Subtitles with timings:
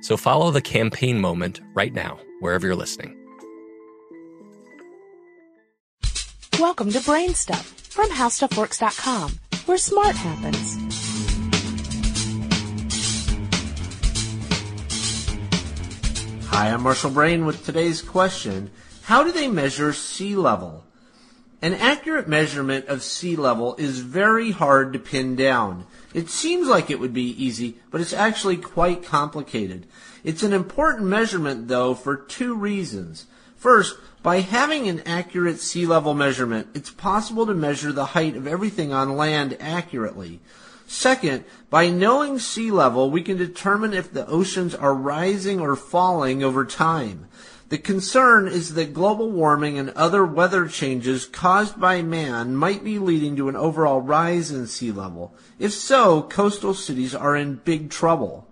[0.00, 3.16] So follow the campaign moment right now, wherever you're listening.
[6.58, 10.76] Welcome to Brain Stuff from HowStuffWorks.com, where smart happens.
[16.46, 18.70] Hi, I'm Marshall Brain with today's question.
[19.02, 20.84] How do they measure sea level?
[21.62, 25.86] An accurate measurement of sea level is very hard to pin down.
[26.12, 29.86] It seems like it would be easy, but it's actually quite complicated.
[30.22, 33.26] It's an important measurement, though, for two reasons.
[33.56, 38.46] First, by having an accurate sea level measurement, it's possible to measure the height of
[38.46, 40.40] everything on land accurately.
[40.86, 46.44] Second, by knowing sea level, we can determine if the oceans are rising or falling
[46.44, 47.28] over time.
[47.68, 53.00] The concern is that global warming and other weather changes caused by man might be
[53.00, 55.34] leading to an overall rise in sea level.
[55.58, 58.46] If so, coastal cities are in big trouble.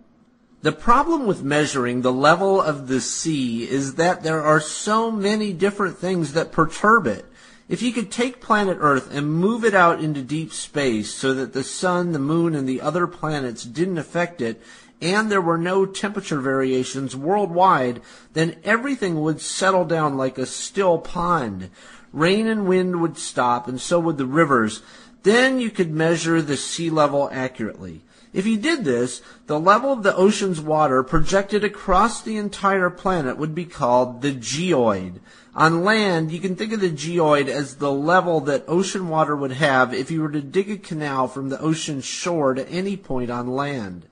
[0.63, 5.53] The problem with measuring the level of the sea is that there are so many
[5.53, 7.25] different things that perturb it.
[7.69, 11.53] If you could take planet Earth and move it out into deep space so that
[11.53, 14.61] the sun, the moon, and the other planets didn't affect it,
[15.01, 18.01] and there were no temperature variations worldwide,
[18.33, 21.71] then everything would settle down like a still pond.
[22.13, 24.83] Rain and wind would stop, and so would the rivers.
[25.25, 28.03] Then you could measure the sea level accurately.
[28.33, 33.39] If you did this, the level of the ocean's water projected across the entire planet
[33.39, 35.21] would be called the geoid.
[35.55, 39.53] On land, you can think of the geoid as the level that ocean water would
[39.53, 43.31] have if you were to dig a canal from the ocean shore to any point
[43.31, 44.07] on land.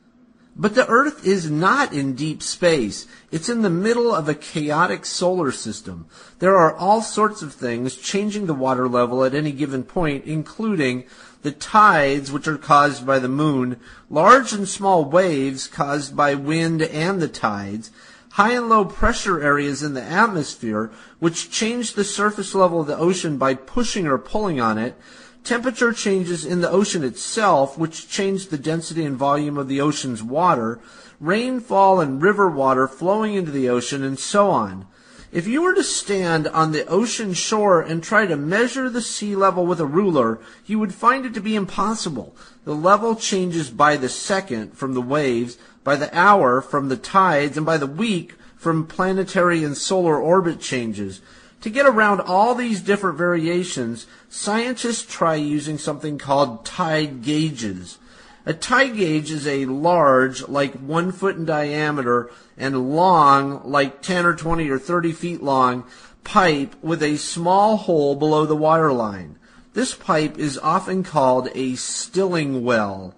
[0.54, 3.06] But the Earth is not in deep space.
[3.31, 6.06] It's in the middle of a chaotic solar system.
[6.40, 11.04] There are all sorts of things changing the water level at any given point, including
[11.43, 16.82] the tides, which are caused by the moon, large and small waves caused by wind
[16.82, 17.90] and the tides,
[18.32, 22.96] high and low pressure areas in the atmosphere, which change the surface level of the
[22.96, 24.96] ocean by pushing or pulling on it,
[25.44, 30.23] temperature changes in the ocean itself, which change the density and volume of the ocean's
[30.23, 30.81] water,
[31.21, 34.87] rainfall and river water flowing into the ocean, and so on.
[35.33, 39.35] If you were to stand on the ocean shore and try to measure the sea
[39.35, 42.37] level with a ruler, you would find it to be impossible.
[42.65, 47.56] The level changes by the second from the waves, by the hour from the tides,
[47.56, 51.23] and by the week from planetary and solar orbit changes.
[51.62, 57.99] To get around all these different variations, scientists try using something called tide gauges.
[58.44, 64.26] A tide gauge is a large, like one foot in diameter, and long, like 10
[64.26, 65.85] or 20 or 30 feet long,
[66.25, 69.38] pipe with a small hole below the water line.
[69.73, 73.14] This pipe is often called a stilling well.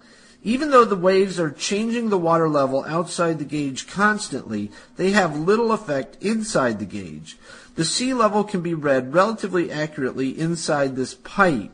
[0.46, 5.38] Even though the waves are changing the water level outside the gauge constantly, they have
[5.38, 7.38] little effect inside the gauge.
[7.76, 11.70] The sea level can be read relatively accurately inside this pipe.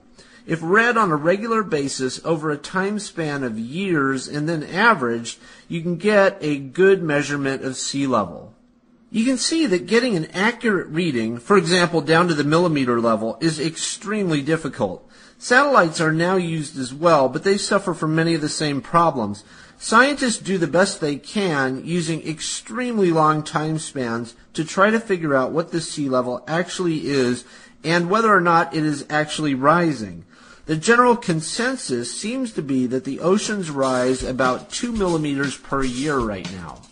[0.46, 5.40] If read on a regular basis over a time span of years and then averaged,
[5.69, 8.55] you can get a good measurement of sea level.
[9.11, 13.37] You can see that getting an accurate reading, for example down to the millimeter level,
[13.40, 15.09] is extremely difficult.
[15.42, 19.42] Satellites are now used as well, but they suffer from many of the same problems.
[19.78, 25.34] Scientists do the best they can using extremely long time spans to try to figure
[25.34, 27.46] out what the sea level actually is
[27.82, 30.26] and whether or not it is actually rising.
[30.66, 36.19] The general consensus seems to be that the oceans rise about 2 millimeters per year
[36.19, 36.82] right now.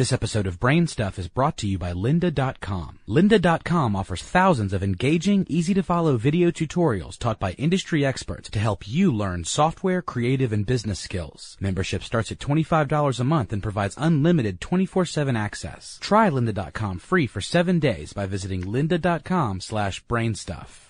[0.00, 3.00] This episode of Brain Stuff is brought to you by lynda.com.
[3.06, 8.58] lynda.com offers thousands of engaging, easy to follow video tutorials taught by industry experts to
[8.58, 11.58] help you learn software, creative, and business skills.
[11.60, 15.98] Membership starts at $25 a month and provides unlimited 24/7 access.
[16.00, 20.89] Try lynda.com free for 7 days by visiting lynda.com/brainstuff.